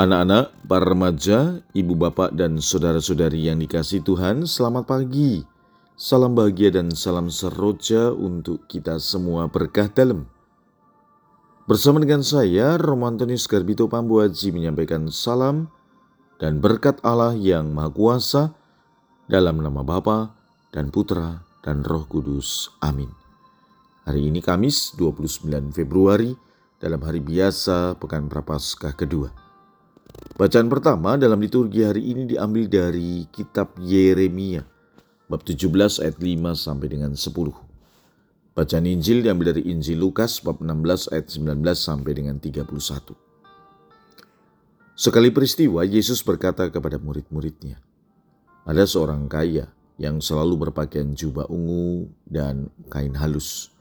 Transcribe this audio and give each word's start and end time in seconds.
Anak-anak, 0.00 0.64
para 0.64 0.96
remaja, 0.96 1.60
ibu 1.76 1.92
bapak 1.92 2.32
dan 2.32 2.56
saudara-saudari 2.56 3.52
yang 3.52 3.60
dikasih 3.60 4.00
Tuhan, 4.00 4.48
selamat 4.48 4.88
pagi. 4.88 5.44
Salam 5.92 6.32
bahagia 6.32 6.72
dan 6.72 6.88
salam 6.96 7.28
seroja 7.28 8.08
untuk 8.08 8.64
kita 8.64 8.96
semua 8.96 9.52
berkah 9.52 9.92
dalam. 9.92 10.24
Bersama 11.68 12.00
dengan 12.00 12.24
saya, 12.24 12.80
Romantonius 12.80 13.44
Garbito 13.44 13.92
Pambuaji 13.92 14.56
menyampaikan 14.56 15.12
salam 15.12 15.68
dan 16.40 16.64
berkat 16.64 16.96
Allah 17.04 17.36
yang 17.36 17.68
Maha 17.68 17.92
Kuasa 17.92 18.56
dalam 19.28 19.60
nama 19.60 19.84
Bapa 19.84 20.32
dan 20.72 20.88
Putra 20.88 21.44
dan 21.60 21.84
Roh 21.84 22.08
Kudus. 22.08 22.72
Amin. 22.80 23.12
Hari 24.08 24.32
ini 24.32 24.40
Kamis 24.40 24.96
29 24.96 25.76
Februari 25.76 26.32
dalam 26.80 27.04
hari 27.04 27.20
biasa 27.20 28.00
Pekan 28.00 28.32
Prapaskah 28.32 28.96
kedua. 28.96 29.49
Bacaan 30.40 30.72
pertama 30.72 31.20
dalam 31.20 31.36
liturgi 31.36 31.84
hari 31.84 32.16
ini 32.16 32.24
diambil 32.24 32.64
dari 32.64 33.28
kitab 33.28 33.76
Yeremia 33.76 34.64
bab 35.28 35.44
17 35.44 35.68
ayat 36.00 36.16
5 36.16 36.56
sampai 36.56 36.88
dengan 36.88 37.12
10. 37.12 37.28
Bacaan 38.56 38.88
Injil 38.88 39.20
diambil 39.20 39.52
dari 39.52 39.68
Injil 39.68 40.00
Lukas 40.00 40.40
bab 40.40 40.64
16 40.64 41.12
ayat 41.12 41.28
19 41.28 41.60
sampai 41.76 42.12
dengan 42.16 42.40
31. 42.40 42.72
Sekali 44.96 45.28
peristiwa 45.28 45.84
Yesus 45.84 46.24
berkata 46.24 46.72
kepada 46.72 46.96
murid-muridnya, 46.96 47.76
ada 48.64 48.88
seorang 48.88 49.28
kaya 49.28 49.68
yang 50.00 50.24
selalu 50.24 50.72
berpakaian 50.72 51.12
jubah 51.12 51.52
ungu 51.52 52.08
dan 52.24 52.72
kain 52.88 53.12
halus, 53.12 53.76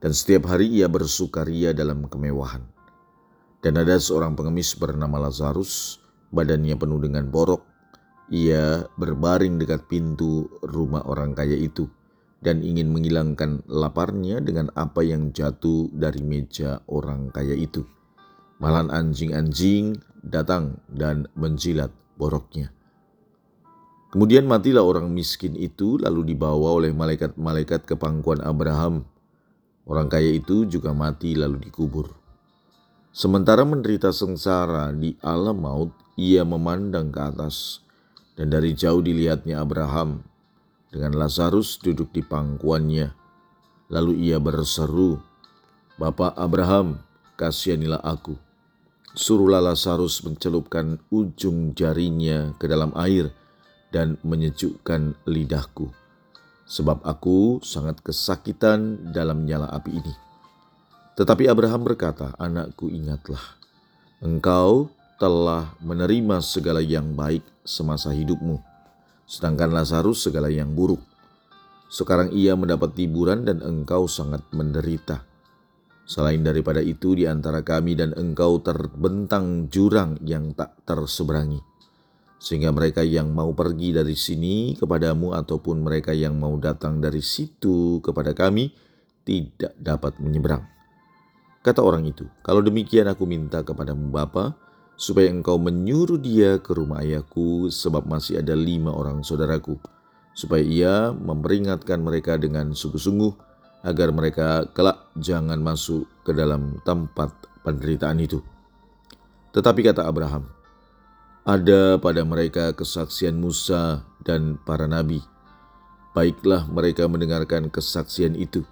dan 0.00 0.16
setiap 0.16 0.48
hari 0.48 0.64
ia 0.64 0.88
bersukaria 0.88 1.76
dalam 1.76 2.08
kemewahan. 2.08 2.79
Dan 3.60 3.76
ada 3.76 4.00
seorang 4.00 4.32
pengemis 4.36 4.72
bernama 4.72 5.20
Lazarus, 5.28 6.00
badannya 6.32 6.76
penuh 6.80 7.00
dengan 7.00 7.28
borok. 7.28 7.64
Ia 8.32 8.88
berbaring 8.96 9.60
dekat 9.60 9.90
pintu 9.90 10.48
rumah 10.64 11.04
orang 11.04 11.36
kaya 11.36 11.58
itu 11.58 11.90
dan 12.40 12.64
ingin 12.64 12.88
menghilangkan 12.88 13.60
laparnya 13.68 14.40
dengan 14.40 14.72
apa 14.72 15.04
yang 15.04 15.30
jatuh 15.30 15.92
dari 15.92 16.24
meja 16.24 16.80
orang 16.88 17.28
kaya 17.28 17.52
itu. 17.52 17.84
Malan 18.60 18.88
anjing-anjing 18.88 20.00
datang 20.24 20.80
dan 20.88 21.28
menjilat 21.36 21.92
boroknya. 22.16 22.72
Kemudian 24.10 24.44
matilah 24.44 24.82
orang 24.82 25.06
miskin 25.12 25.54
itu 25.54 25.96
lalu 25.96 26.34
dibawa 26.34 26.74
oleh 26.74 26.90
malaikat-malaikat 26.90 27.86
ke 27.86 27.94
pangkuan 27.94 28.42
Abraham. 28.42 29.06
Orang 29.86 30.10
kaya 30.10 30.34
itu 30.34 30.66
juga 30.66 30.90
mati 30.90 31.38
lalu 31.38 31.62
dikubur. 31.62 32.19
Sementara 33.10 33.66
menderita 33.66 34.14
sengsara 34.14 34.94
di 34.94 35.18
alam 35.18 35.66
maut, 35.66 35.90
ia 36.14 36.46
memandang 36.46 37.10
ke 37.10 37.18
atas, 37.18 37.82
dan 38.38 38.54
dari 38.54 38.70
jauh 38.70 39.02
dilihatnya 39.02 39.58
Abraham 39.58 40.22
dengan 40.94 41.18
Lazarus 41.18 41.82
duduk 41.82 42.14
di 42.14 42.22
pangkuannya. 42.22 43.10
Lalu 43.90 44.30
ia 44.30 44.38
berseru, 44.38 45.18
Bapak 45.98 46.38
Abraham, 46.38 47.02
kasihanilah 47.34 47.98
aku. 47.98 48.38
Suruhlah 49.10 49.58
Lazarus 49.58 50.22
mencelupkan 50.22 51.02
ujung 51.10 51.74
jarinya 51.74 52.54
ke 52.62 52.70
dalam 52.70 52.94
air 52.94 53.34
dan 53.90 54.22
menyejukkan 54.22 55.18
lidahku. 55.26 55.90
Sebab 56.70 57.02
aku 57.02 57.58
sangat 57.66 57.98
kesakitan 58.06 59.10
dalam 59.10 59.42
nyala 59.42 59.66
api 59.74 59.98
ini. 59.98 60.29
Tetapi 61.18 61.50
Abraham 61.50 61.82
berkata, 61.86 62.34
"Anakku, 62.38 62.90
ingatlah, 62.90 63.42
engkau 64.22 64.90
telah 65.20 65.74
menerima 65.82 66.40
segala 66.40 66.80
yang 66.80 67.12
baik 67.12 67.44
semasa 67.66 68.14
hidupmu, 68.14 68.58
sedangkan 69.28 69.70
Lazarus 69.70 70.24
segala 70.24 70.48
yang 70.48 70.72
buruk. 70.72 71.02
Sekarang 71.90 72.30
ia 72.30 72.54
mendapat 72.54 72.94
hiburan 72.94 73.42
dan 73.42 73.60
engkau 73.60 74.06
sangat 74.06 74.46
menderita. 74.54 75.26
Selain 76.06 76.42
daripada 76.42 76.82
itu, 76.82 77.14
di 77.18 77.26
antara 77.26 77.62
kami 77.62 77.98
dan 77.98 78.14
engkau 78.14 78.62
terbentang 78.62 79.68
jurang 79.68 80.18
yang 80.22 80.54
tak 80.54 80.78
terseberangi." 80.86 81.70
sehingga 82.40 82.72
mereka 82.72 83.04
yang 83.04 83.36
mau 83.36 83.52
pergi 83.52 83.92
dari 83.92 84.16
sini 84.16 84.72
kepadamu 84.72 85.36
ataupun 85.36 85.84
mereka 85.84 86.16
yang 86.16 86.40
mau 86.40 86.56
datang 86.56 86.96
dari 86.96 87.20
situ 87.20 88.00
kepada 88.00 88.32
kami 88.32 88.72
tidak 89.28 89.76
dapat 89.76 90.16
menyeberang. 90.24 90.79
Kata 91.60 91.84
orang 91.84 92.08
itu, 92.08 92.24
kalau 92.40 92.64
demikian 92.64 93.04
aku 93.04 93.28
minta 93.28 93.60
kepadamu 93.60 94.08
Bapa, 94.08 94.56
supaya 94.96 95.28
engkau 95.28 95.60
menyuruh 95.60 96.16
dia 96.16 96.56
ke 96.56 96.72
rumah 96.72 97.04
ayahku 97.04 97.68
sebab 97.68 98.08
masih 98.08 98.40
ada 98.40 98.56
lima 98.56 98.88
orang 98.92 99.20
saudaraku, 99.20 99.76
supaya 100.32 100.64
ia 100.64 100.94
memperingatkan 101.12 102.00
mereka 102.00 102.40
dengan 102.40 102.72
sungguh-sungguh 102.72 103.32
agar 103.84 104.08
mereka 104.08 104.68
kelak 104.72 105.12
jangan 105.20 105.60
masuk 105.60 106.08
ke 106.24 106.32
dalam 106.32 106.80
tempat 106.84 107.28
penderitaan 107.60 108.20
itu. 108.24 108.40
Tetapi 109.52 109.80
kata 109.84 110.08
Abraham, 110.08 110.48
ada 111.44 112.00
pada 112.00 112.24
mereka 112.24 112.72
kesaksian 112.72 113.36
Musa 113.36 114.04
dan 114.24 114.56
para 114.64 114.88
nabi. 114.88 115.20
Baiklah 116.16 116.68
mereka 116.72 117.04
mendengarkan 117.04 117.68
kesaksian 117.68 118.32
itu. 118.32 118.64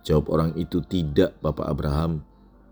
Jawab 0.00 0.32
orang 0.32 0.50
itu, 0.56 0.80
"Tidak, 0.80 1.44
Bapak 1.44 1.68
Abraham. 1.68 2.24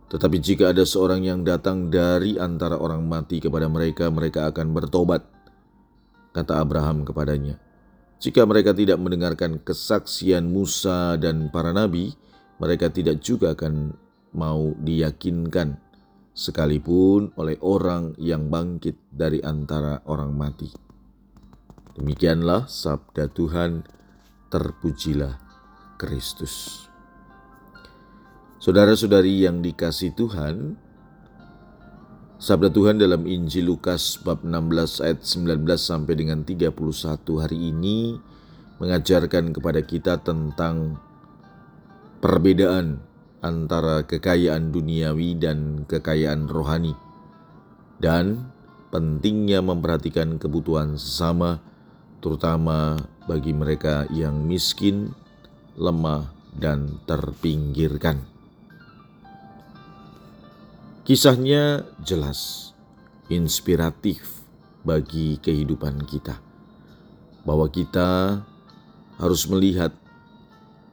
Tetapi 0.09 0.37
jika 0.41 0.73
ada 0.73 0.89
seorang 0.89 1.21
yang 1.21 1.45
datang 1.45 1.93
dari 1.93 2.41
antara 2.41 2.81
orang 2.81 3.05
mati 3.05 3.45
kepada 3.45 3.69
mereka, 3.69 4.09
mereka 4.09 4.49
akan 4.49 4.73
bertobat." 4.73 5.29
Kata 6.33 6.65
Abraham 6.65 7.05
kepadanya, 7.05 7.61
"Jika 8.17 8.49
mereka 8.49 8.73
tidak 8.73 8.97
mendengarkan 8.97 9.61
kesaksian 9.61 10.49
Musa 10.49 11.21
dan 11.21 11.53
para 11.53 11.77
nabi, 11.77 12.17
mereka 12.57 12.89
tidak 12.89 13.21
juga 13.21 13.53
akan 13.53 13.93
mau 14.33 14.73
diyakinkan, 14.81 15.77
sekalipun 16.33 17.37
oleh 17.37 17.61
orang 17.61 18.17
yang 18.17 18.49
bangkit 18.49 18.97
dari 19.13 19.45
antara 19.45 20.01
orang 20.09 20.33
mati." 20.33 20.73
Demikianlah 21.99 22.65
sabda 22.71 23.29
Tuhan, 23.29 23.85
terpujilah 24.49 25.37
Kristus. 25.99 26.88
Saudara-saudari 28.59 29.47
yang 29.47 29.63
dikasih 29.63 30.19
Tuhan, 30.19 30.75
sabda 32.43 32.75
Tuhan 32.75 32.99
dalam 32.99 33.23
Injil 33.23 33.71
Lukas 33.71 34.19
bab 34.19 34.43
16 34.43 34.99
ayat 34.99 35.23
19 35.23 35.63
sampai 35.79 36.19
dengan 36.19 36.43
31 36.43 36.75
hari 37.39 37.71
ini 37.71 38.19
mengajarkan 38.83 39.55
kepada 39.55 39.79
kita 39.87 40.19
tentang 40.27 40.99
perbedaan 42.19 42.99
antara 43.47 44.03
kekayaan 44.03 44.75
duniawi 44.75 45.39
dan 45.39 45.87
kekayaan 45.87 46.51
rohani 46.51 46.99
dan 48.03 48.51
pentingnya 48.91 49.63
memperhatikan 49.63 50.35
kebutuhan 50.43 50.99
sesama 50.99 51.63
terutama 52.19 52.99
bagi 53.31 53.55
mereka 53.55 54.11
yang 54.11 54.43
miskin, 54.51 55.15
lemah, 55.79 56.35
dan 56.59 56.99
terpinggirkan. 57.07 58.38
Kisahnya 61.09 61.89
jelas, 62.05 62.69
inspiratif 63.33 64.45
bagi 64.85 65.41
kehidupan 65.41 66.05
kita, 66.05 66.37
bahwa 67.49 67.65
kita 67.73 68.45
harus 69.17 69.49
melihat 69.49 69.89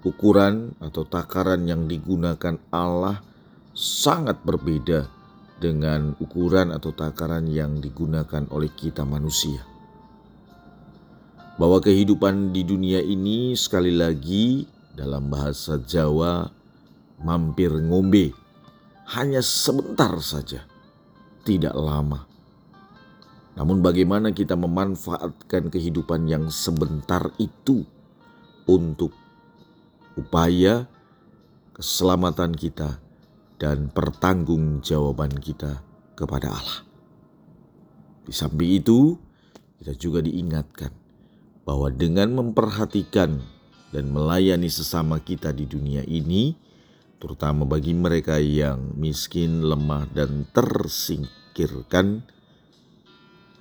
ukuran 0.08 0.72
atau 0.80 1.04
takaran 1.04 1.68
yang 1.68 1.92
digunakan 1.92 2.56
Allah 2.72 3.20
sangat 3.76 4.40
berbeda 4.40 5.12
dengan 5.60 6.16
ukuran 6.24 6.72
atau 6.72 6.96
takaran 6.96 7.52
yang 7.52 7.84
digunakan 7.84 8.48
oleh 8.56 8.72
kita 8.72 9.04
manusia. 9.04 9.68
Bahwa 11.60 11.84
kehidupan 11.84 12.56
di 12.56 12.64
dunia 12.64 13.04
ini 13.04 13.52
sekali 13.60 13.92
lagi 13.92 14.64
dalam 14.96 15.28
bahasa 15.28 15.76
Jawa 15.76 16.48
mampir 17.20 17.76
ngombe 17.84 18.45
hanya 19.14 19.42
sebentar 19.46 20.18
saja, 20.22 20.66
tidak 21.46 21.78
lama. 21.78 22.26
Namun, 23.56 23.80
bagaimana 23.80 24.34
kita 24.36 24.58
memanfaatkan 24.58 25.72
kehidupan 25.72 26.28
yang 26.28 26.52
sebentar 26.52 27.32
itu 27.40 27.86
untuk 28.66 29.14
upaya 30.18 30.90
keselamatan 31.78 32.52
kita 32.56 33.00
dan 33.62 33.88
pertanggungjawaban 33.92 35.32
kita 35.40 35.80
kepada 36.16 36.52
Allah. 36.52 36.82
Di 38.26 38.34
samping 38.34 38.82
itu, 38.82 39.16
kita 39.80 39.94
juga 39.96 40.20
diingatkan 40.24 40.92
bahwa 41.64 41.94
dengan 41.94 42.34
memperhatikan 42.36 43.38
dan 43.94 44.12
melayani 44.12 44.68
sesama 44.68 45.22
kita 45.22 45.56
di 45.56 45.64
dunia 45.70 46.04
ini, 46.04 46.58
terutama 47.18 47.64
bagi 47.64 47.96
mereka 47.96 48.38
yang 48.38 48.96
miskin, 49.00 49.64
lemah, 49.64 50.06
dan 50.12 50.46
tersingkirkan, 50.52 52.24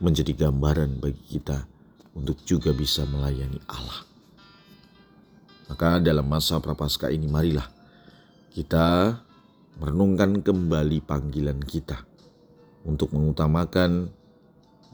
menjadi 0.03 0.49
gambaran 0.49 0.99
bagi 0.99 1.39
kita 1.39 1.65
untuk 2.19 2.43
juga 2.43 2.75
bisa 2.75 3.07
melayani 3.07 3.63
Allah. 3.71 4.01
Maka 5.71 6.03
dalam 6.03 6.27
masa 6.29 6.61
prapaskah 6.61 7.09
ini 7.09 7.25
marilah 7.31 7.67
kita 8.53 9.17
merenungkan 9.81 10.43
kembali 10.45 11.03
panggilan 11.03 11.59
kita 11.63 12.05
untuk 12.85 13.11
mengutamakan 13.17 14.13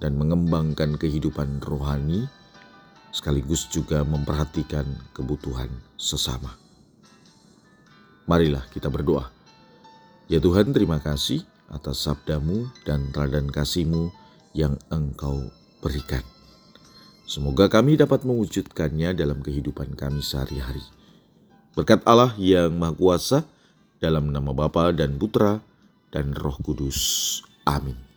dan 0.01 0.13
mengembangkan 0.17 0.97
kehidupan 0.97 1.61
rohani 1.61 2.25
sekaligus 3.11 3.67
juga 3.69 4.07
memperhatikan 4.07 4.87
kebutuhan 5.11 5.69
sesama. 5.99 6.60
Marilah 8.31 8.63
kita 8.71 8.87
berdoa. 8.87 9.27
Ya 10.31 10.39
Tuhan 10.39 10.71
terima 10.71 11.03
kasih 11.03 11.43
atas 11.67 12.07
sabdamu 12.07 12.71
dan 12.87 13.11
teladan 13.11 13.51
kasihmu 13.51 14.15
yang 14.55 14.79
engkau 14.87 15.51
berikan. 15.83 16.23
Semoga 17.27 17.67
kami 17.67 17.99
dapat 17.99 18.23
mewujudkannya 18.23 19.19
dalam 19.19 19.43
kehidupan 19.43 19.99
kami 19.99 20.23
sehari-hari. 20.23 20.83
Berkat 21.75 22.07
Allah 22.07 22.31
yang 22.39 22.71
Maha 22.71 22.95
Kuasa, 22.95 23.39
dalam 23.99 24.31
nama 24.31 24.55
Bapa 24.55 24.95
dan 24.95 25.19
Putra 25.19 25.59
dan 26.15 26.31
Roh 26.31 26.59
Kudus. 26.63 27.43
Amin. 27.67 28.10